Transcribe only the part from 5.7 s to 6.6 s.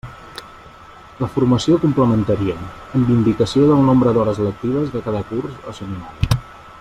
o seminari.